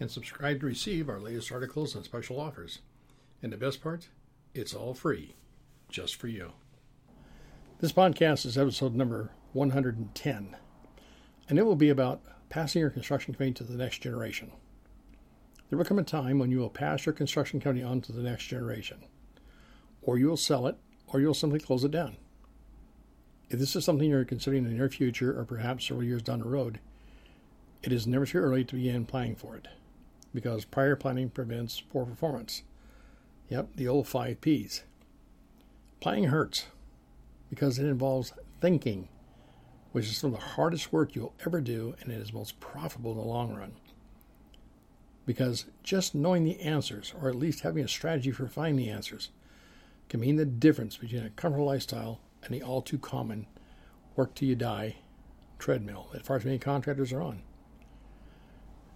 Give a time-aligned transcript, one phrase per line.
[0.00, 2.80] and subscribe to receive our latest articles and special offers.
[3.42, 4.08] And the best part,
[4.54, 5.34] it's all free,
[5.88, 6.52] just for you.
[7.80, 10.56] This podcast is episode number 110,
[11.48, 14.52] and it will be about passing your construction company to the next generation.
[15.68, 18.22] There will come a time when you will pass your construction company on to the
[18.22, 19.04] next generation,
[20.02, 20.76] or you will sell it,
[21.08, 22.16] or you'll simply close it down.
[23.50, 26.40] If this is something you're considering in the near future, or perhaps several years down
[26.40, 26.80] the road,
[27.82, 29.68] it is never too early to begin planning for it
[30.34, 32.62] because prior planning prevents poor performance.
[33.48, 34.82] Yep, the old five P's.
[36.00, 36.66] Planning hurts
[37.48, 39.08] because it involves thinking,
[39.92, 43.12] which is some of the hardest work you'll ever do and it is most profitable
[43.12, 43.72] in the long run.
[45.24, 49.30] Because just knowing the answers, or at least having a strategy for finding the answers,
[50.08, 53.46] can mean the difference between a comfortable lifestyle and the all too common
[54.16, 54.96] work till you die
[55.58, 57.42] treadmill that far too many contractors are on.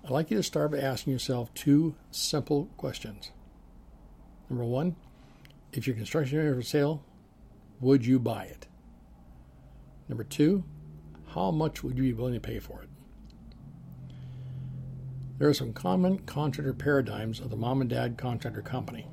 [0.04, 3.30] I'd like you to start by asking yourself two simple questions.
[4.48, 4.96] Number one,
[5.72, 7.04] if your construction area for sale,
[7.80, 8.66] would you buy it?
[10.08, 10.64] Number two,
[11.34, 12.88] how much would you be willing to pay for it?
[15.38, 19.06] There are some common contractor paradigms of the mom and dad contractor company.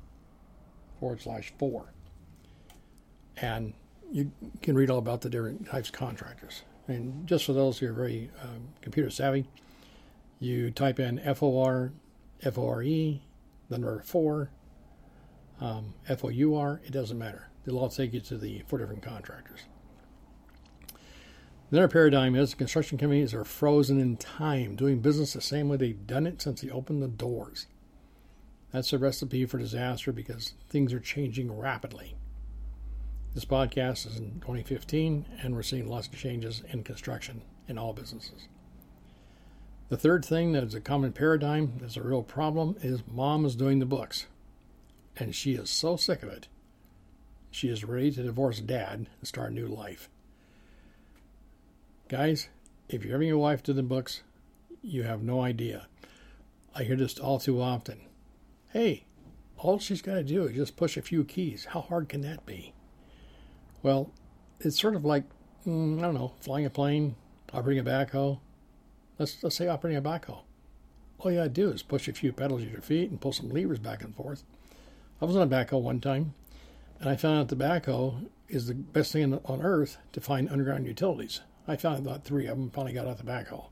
[0.99, 1.93] forward slash four.
[3.37, 3.75] And
[4.11, 6.63] you can read all about the different types of contractors.
[6.89, 9.47] And just for those who are very um, computer savvy,
[10.41, 11.93] you type in FOR,
[12.53, 13.21] FORE, the
[13.71, 14.51] number four,
[15.61, 19.61] um, it doesn't matter they'll all take you to the four different contractors.
[21.71, 26.07] Another paradigm is construction companies are frozen in time, doing business the same way they've
[26.07, 27.67] done it since they opened the doors.
[28.73, 32.15] That's a recipe for disaster because things are changing rapidly.
[33.35, 37.95] This podcast is in 2015, and we're seeing lots of changes in construction in all
[37.95, 38.49] businesses.
[39.89, 43.57] The third thing that is a common paradigm that's a real problem is mom is
[43.57, 44.27] doing the books,
[45.17, 46.49] and she is so sick of it
[47.53, 50.09] she is ready to divorce dad and start a new life.
[52.09, 52.49] Guys,
[52.89, 54.23] if you're having your wife do the books,
[54.83, 55.87] you have no idea.
[56.75, 58.01] I hear this all too often.
[58.71, 59.05] Hey,
[59.59, 61.67] all she's got to do is just push a few keys.
[61.67, 62.73] How hard can that be?
[63.83, 64.11] Well,
[64.59, 65.25] it's sort of like,
[65.67, 67.17] mm, I don't know, flying a plane,
[67.53, 68.41] operating a backhoe.
[69.19, 70.41] Let's, let's say operating a backhoe.
[71.19, 73.33] All you got to do is push a few pedals with your feet and pull
[73.33, 74.43] some levers back and forth.
[75.21, 76.35] I was on a backhoe one time.
[77.03, 81.41] And I found out tobacco is the best thing on earth to find underground utilities.
[81.67, 83.67] I found about three of them, finally got out the backhoe.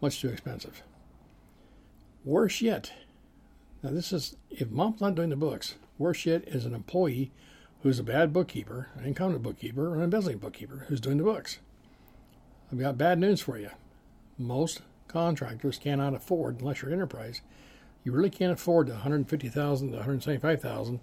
[0.00, 0.82] Much too expensive.
[2.24, 2.90] Worse yet,
[3.82, 7.32] now this is, if mom's not doing the books, worse yet is an employee
[7.82, 11.58] who's a bad bookkeeper, an incompetent bookkeeper, or an embezzling bookkeeper who's doing the books.
[12.72, 13.72] I've got bad news for you.
[14.38, 17.42] Most contractors cannot afford, unless you're enterprise,
[18.04, 21.00] you really can't afford the 150,000 to 175,000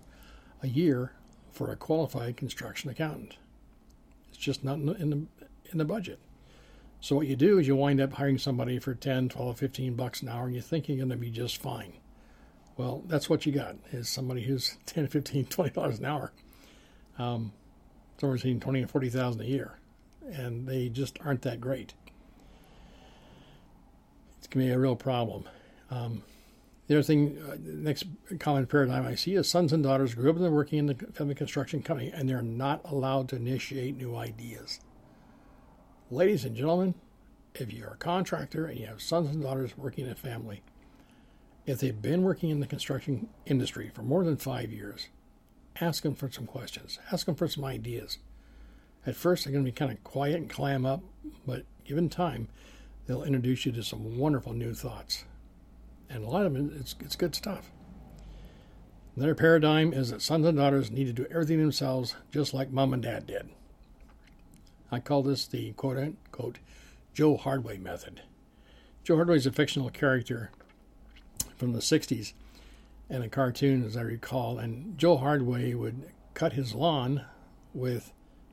[0.64, 1.12] a year
[1.56, 3.38] for a qualified construction accountant.
[4.30, 5.26] It's just not in the, in the,
[5.72, 6.20] in the budget.
[7.00, 10.22] So what you do is you wind up hiring somebody for 10, 12, 15 bucks
[10.22, 11.94] an hour and you think you're going to be just fine.
[12.78, 16.32] Well, that's what you got is somebody who's 10, 15, 20 dollars an hour.
[17.18, 17.54] Um,
[18.20, 19.80] somewhere between 20 and 40,000 a year.
[20.26, 21.94] And they just aren't that great.
[24.40, 25.46] It's going to be a real problem.
[25.90, 26.24] Um,
[26.87, 28.05] the other thing, uh, next
[28.40, 31.34] common paradigm I see is sons and daughters grew up and working in the family
[31.34, 34.79] construction company, and they're not allowed to initiate new ideas.
[36.11, 36.93] Ladies and gentlemen,
[37.55, 40.61] if you're a contractor and you have sons and daughters working in a family,
[41.66, 45.08] if they've been working in the construction industry for more than five years,
[45.81, 46.99] ask them for some questions.
[47.11, 48.20] Ask them for some ideas.
[49.08, 51.02] At first, they're going to be kind of quiet and clam up,
[51.47, 52.47] but given time,
[53.08, 55.26] they'll introduce you to some wonderful new thoughts
[56.09, 57.72] and a lot of it, it's, it's good stuff.
[59.16, 62.93] Another paradigm is that sons and daughters need to do everything themselves, just like mom
[62.93, 63.49] and dad did.
[64.91, 66.59] I call this the quote unquote
[67.13, 68.22] Joe Hardway method.
[69.03, 70.52] Joe Hardway is a fictional character
[71.55, 72.34] from the 60s
[73.09, 74.57] and a cartoon, as I recall.
[74.57, 77.23] And Joe Hardway would cut his lawn
[77.73, 78.11] with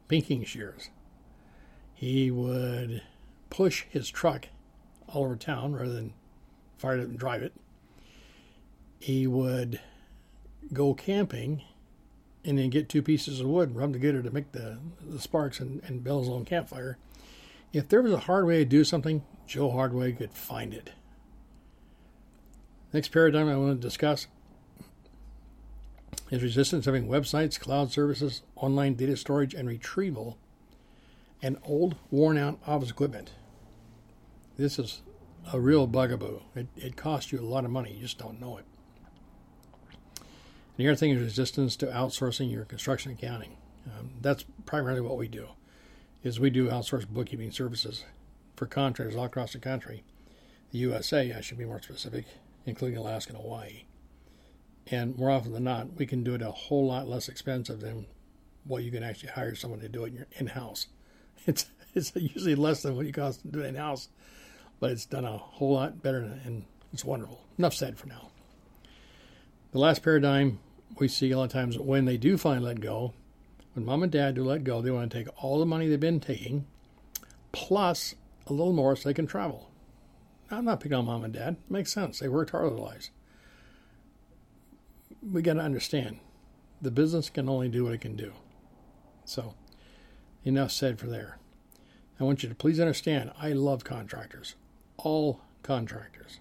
[0.09, 0.91] pinking shears.
[1.95, 3.03] He would
[3.51, 4.47] push his truck
[5.09, 6.15] all over town rather than
[6.83, 7.53] fire it and drive it.
[8.99, 9.81] He would
[10.73, 11.63] go camping
[12.45, 15.21] and then get two pieces of wood, and rub them together to make the, the
[15.21, 16.99] sparks and, and build his own campfire.
[17.73, 20.91] If there was a hard way to do something, Joe Hardway could find it.
[22.93, 24.27] Next paradigm I want to discuss
[26.31, 30.37] is resistance having websites, cloud services, online data storage and retrieval,
[31.41, 33.31] and old, worn out office equipment.
[34.57, 35.03] This is
[35.53, 36.41] a real bugaboo.
[36.55, 38.65] It, it costs you a lot of money, you just don't know it.
[40.17, 40.27] And
[40.77, 43.57] The other thing is resistance to outsourcing your construction accounting.
[43.87, 45.49] Um, that's primarily what we do.
[46.23, 48.05] Is we do outsource bookkeeping services
[48.57, 50.05] for contractors all across the country,
[50.71, 52.27] the USA, I should be more specific,
[52.65, 53.85] including Alaska and Hawaii.
[54.91, 58.07] And more often than not, we can do it a whole lot less expensive than
[58.65, 60.87] what you can actually hire someone to do it in house.
[61.45, 64.09] It's it's usually less than what you cost to do it in house,
[64.83, 67.41] but it's done a whole lot better and it's wonderful.
[67.57, 68.31] Enough said for now.
[69.71, 70.59] The last paradigm
[70.99, 73.15] we see a lot of times when they do finally let go,
[73.75, 76.01] when mom and dad do let go, they want to take all the money they've
[76.01, 76.67] been taking
[77.53, 78.17] plus
[78.49, 79.71] a little more so they can travel.
[80.51, 81.59] I'm not picking on mom and dad.
[81.65, 82.19] It makes sense.
[82.19, 83.13] They worked hard their lives.
[85.23, 86.19] We got to understand
[86.81, 88.33] the business can only do what it can do.
[89.25, 89.55] So,
[90.43, 91.39] enough said for there.
[92.19, 94.57] I want you to please understand I love contractors,
[94.99, 96.41] all contractors,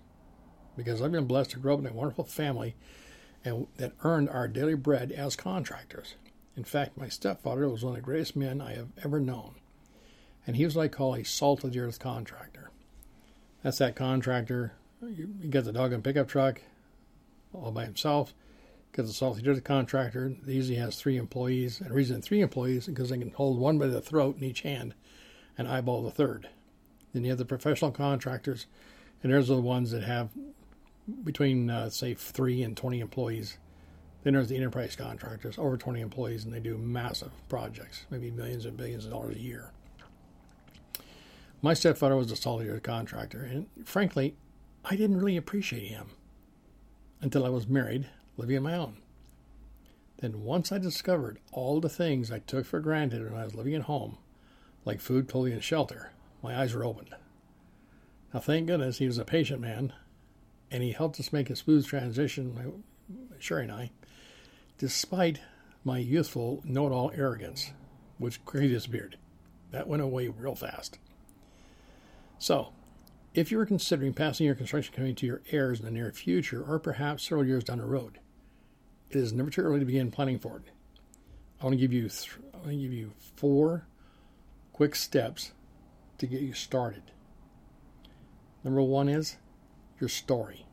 [0.76, 2.76] because I've been blessed to grow up in a wonderful family
[3.44, 6.16] and that earned our daily bread as contractors.
[6.56, 9.56] In fact, my stepfather was one of the greatest men I have ever known,
[10.46, 12.72] and he was what I call a salt of the earth contractor.
[13.64, 14.74] That's that contractor.
[15.02, 16.62] You, get the dog and pickup truck
[17.54, 18.34] all by himself.
[18.94, 20.36] Get the salt of the earth contractor.
[20.46, 23.58] He usually has three employees, and the reason three employees is because they can hold
[23.58, 24.94] one by the throat in each hand
[25.58, 26.50] and eyeball the third.
[27.14, 28.68] Then you have the professional contractors,
[29.22, 30.30] and there's the ones that have
[31.24, 33.58] between uh, say three and 20 employees.
[34.24, 38.66] Then there's the enterprise contractors, over 20 employees, and they do massive projects, maybe millions
[38.66, 39.72] and billions of dollars a year.
[41.62, 44.36] My stepfather was a solid contractor, and frankly,
[44.86, 46.12] I didn't really appreciate him
[47.20, 48.98] until I was married, living on my own.
[50.18, 53.74] Then, once I discovered all the things I took for granted when I was living
[53.76, 54.18] at home,
[54.86, 56.12] like food, clothing, and shelter,
[56.42, 57.10] my eyes were opened.
[58.34, 59.94] Now, thank goodness he was a patient man
[60.72, 62.84] and he helped us make a smooth transition,
[63.40, 63.92] Sherry and I,
[64.78, 65.42] despite
[65.84, 67.72] my youthful know it all arrogance,
[68.18, 69.18] which quickly disappeared.
[69.72, 70.98] That went away real fast.
[72.40, 72.70] So,
[73.34, 76.64] if you are considering passing your construction company to your heirs in the near future,
[76.64, 78.20] or perhaps several years down the road,
[79.10, 80.72] it is never too early to begin planning for it.
[81.60, 83.86] I want to give you th- I want to give you four
[84.74, 85.52] quick steps
[86.22, 87.02] to get you started.
[88.64, 89.38] Number one is
[90.00, 90.68] your story.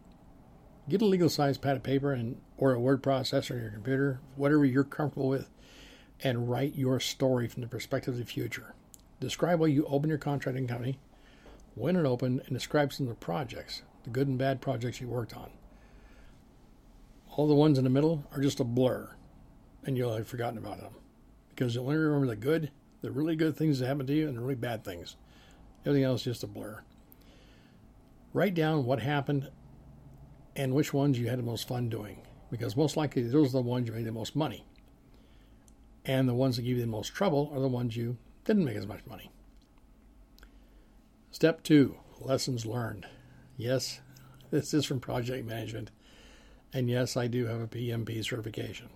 [0.90, 4.20] Get a legal sized pad of paper and or a word processor on your computer,
[4.36, 5.48] whatever you're comfortable with,
[6.22, 8.74] and write your story from the perspective of the future.
[9.20, 10.98] Describe why you opened your contracting company,
[11.74, 15.08] when it opened, and describe some of the projects, the good and bad projects you
[15.08, 15.50] worked on.
[17.30, 19.08] All the ones in the middle are just a blur,
[19.84, 20.92] and you'll have forgotten about them.
[21.48, 24.36] Because you'll only remember the good, the really good things that happened to you, and
[24.36, 25.16] the really bad things.
[25.88, 26.82] Everything else is just a blur.
[28.34, 29.50] Write down what happened
[30.54, 33.62] and which ones you had the most fun doing, because most likely those are the
[33.62, 34.66] ones you made the most money.
[36.04, 38.76] And the ones that give you the most trouble are the ones you didn't make
[38.76, 39.30] as much money.
[41.30, 43.06] Step two lessons learned.
[43.56, 44.02] Yes,
[44.50, 45.90] this is from project management.
[46.70, 48.90] And yes, I do have a PMP certification.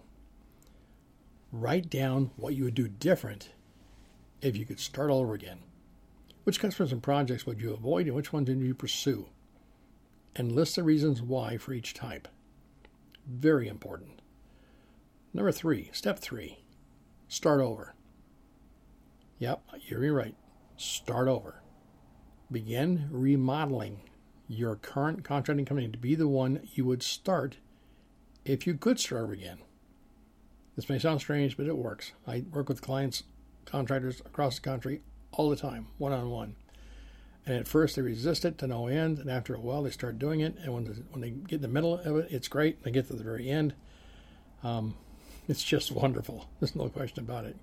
[1.53, 3.49] Write down what you would do different
[4.43, 5.61] if you could start all over again.
[6.45, 9.29] Which customers and projects would you avoid and which ones did you pursue?
[10.35, 12.27] And list the reasons why for each type.
[13.27, 14.21] Very important.
[15.33, 16.65] Number three, step three,
[17.29, 17.95] start over.
[19.39, 20.35] Yep, you're right.
[20.77, 21.63] Start over.
[22.51, 24.01] Begin remodeling
[24.49, 27.57] your current contracting company to be the one you would start
[28.45, 29.59] if you could start over again.
[30.75, 32.13] This may sound strange, but it works.
[32.27, 33.23] I work with clients,
[33.65, 36.55] contractors across the country all the time, one on one.
[37.45, 40.19] And at first they resist it to no end, and after a while they start
[40.19, 40.57] doing it.
[40.63, 42.83] And when, the, when they get in the middle of it, it's great.
[42.83, 43.75] They get to the very end,
[44.63, 44.95] um,
[45.49, 46.49] it's just wonderful.
[46.61, 47.57] There's no question about it.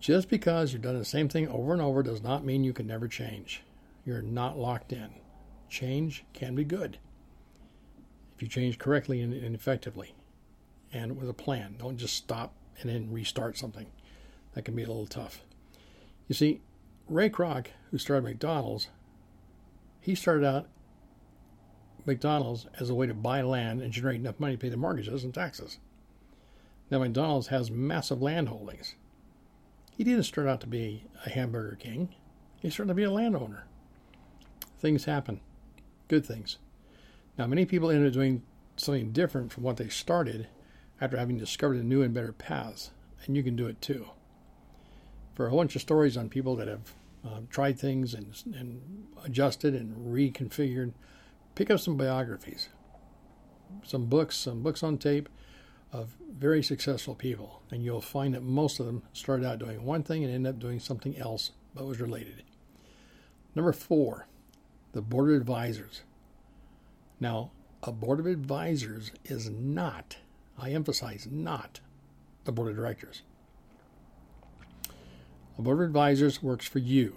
[0.00, 2.86] Just because you've done the same thing over and over does not mean you can
[2.86, 3.62] never change.
[4.06, 5.10] You're not locked in.
[5.68, 6.98] Change can be good
[8.34, 10.14] if you change correctly and, and effectively
[10.92, 11.76] and with a plan.
[11.78, 13.86] Don't just stop and then restart something.
[14.54, 15.42] That can be a little tough.
[16.30, 16.60] You see,
[17.08, 18.86] Ray Kroc, who started McDonald's,
[20.00, 20.68] he started out
[22.06, 25.24] McDonald's as a way to buy land and generate enough money to pay the mortgages
[25.24, 25.78] and taxes.
[26.88, 28.94] Now, McDonald's has massive land holdings.
[29.96, 32.14] He didn't start out to be a hamburger king,
[32.60, 33.64] he started to be a landowner.
[34.78, 35.40] Things happen,
[36.06, 36.58] good things.
[37.38, 38.44] Now, many people end up doing
[38.76, 40.46] something different from what they started
[41.00, 42.92] after having discovered new and better paths,
[43.26, 44.10] and you can do it too.
[45.40, 46.92] For a whole bunch of stories on people that have
[47.24, 50.92] uh, tried things and, and adjusted and reconfigured,
[51.54, 52.68] pick up some biographies,
[53.82, 55.30] some books, some books on tape
[55.94, 60.02] of very successful people, and you'll find that most of them started out doing one
[60.02, 62.42] thing and ended up doing something else but was related.
[63.54, 64.26] Number four,
[64.92, 66.02] the board of advisors.
[67.18, 67.50] Now,
[67.82, 70.18] a board of advisors is not,
[70.58, 71.80] I emphasize, not
[72.44, 73.22] the board of directors.
[75.60, 77.16] A board of advisors works for you.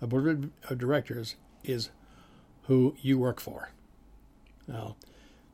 [0.00, 1.90] A board of directors is
[2.62, 3.72] who you work for.
[4.66, 4.96] Now,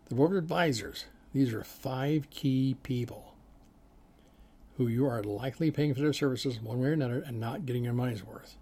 [0.09, 3.35] the board of advisors, these are five key people
[4.77, 7.83] who you are likely paying for their services one way or another and not getting
[7.83, 8.57] your money's worth.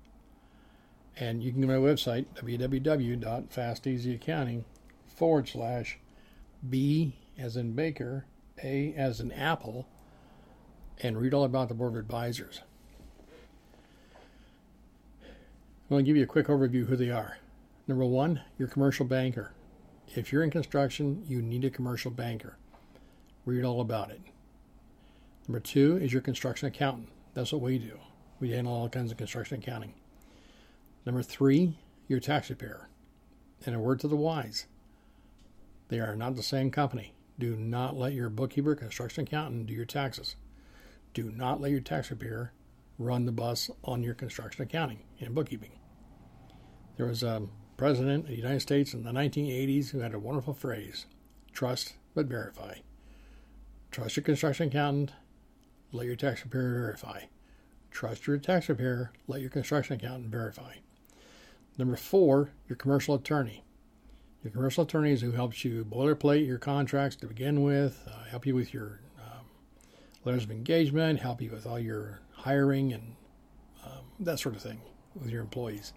[1.15, 4.65] And you can go to my website, www.fasteasyaccounting
[5.15, 5.99] forward slash
[6.71, 8.25] B as in Baker,
[8.65, 9.87] A as in Apple,
[11.01, 12.61] and read all about the Board of Advisors.
[15.23, 17.39] I'm going to give you a quick overview who they are.
[17.87, 19.53] Number one, your commercial banker.
[20.15, 22.57] If you're in construction, you need a commercial banker.
[23.45, 24.21] Read all about it.
[25.49, 27.09] Number two is your construction accountant.
[27.35, 27.99] That's what we do.
[28.41, 29.95] We handle all kinds of construction accounting.
[31.05, 32.89] Number three, your tax preparer.
[33.67, 34.67] And a word to the wise
[35.93, 37.13] they are not the same company.
[37.39, 40.37] Do not let your bookkeeper, construction accountant do your taxes.
[41.15, 42.53] Do not let your tax preparer
[42.99, 45.73] run the bus on your construction accounting and bookkeeping.
[46.97, 50.55] There was a president of the United States in the 1980s who had a wonderful
[50.55, 51.07] phrase
[51.53, 52.77] trust but verify.
[53.91, 55.13] Trust your construction accountant,
[55.91, 57.23] let your tax preparer verify.
[57.91, 60.77] Trust your tax preparer, let your construction accountant verify.
[61.77, 63.65] Number four, your commercial attorney.
[64.43, 68.47] Your commercial attorney is who helps you boilerplate your contracts to begin with, uh, help
[68.47, 69.01] you with your
[70.25, 73.17] letters of engagement, help you with all your hiring and
[73.85, 74.81] um, that sort of thing
[75.15, 75.93] with your employees.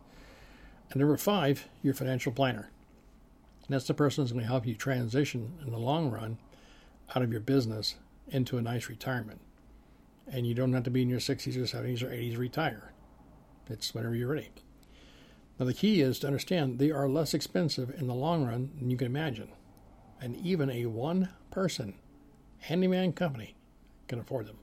[0.91, 2.69] And number five, your financial planner.
[3.67, 6.37] And that's the person who's going to help you transition in the long run
[7.15, 7.95] out of your business
[8.27, 9.41] into a nice retirement.
[10.27, 12.91] And you don't have to be in your 60s or 70s or 80s retire.
[13.69, 14.49] It's whenever you're ready.
[15.59, 18.91] Now, the key is to understand they are less expensive in the long run than
[18.91, 19.49] you can imagine.
[20.19, 21.95] And even a one person
[22.59, 23.55] handyman company
[24.07, 24.57] can afford them.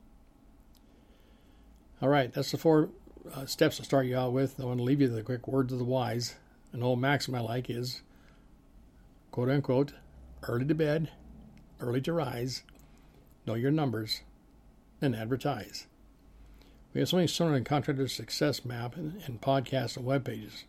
[2.01, 2.91] All right, that's the four
[3.35, 4.59] uh, steps to start you out with.
[4.61, 6.35] I want to leave you the quick words of the wise.
[6.73, 8.03] An old maxim I like is
[9.31, 9.93] quote unquote,
[10.45, 11.11] early to bed,
[11.81, 12.65] early to rise,
[13.47, 14.21] know your numbers,
[15.01, 15.87] and advertise.
[16.93, 20.65] We have something similar in Contractor Success Map and, and podcasts and web pages.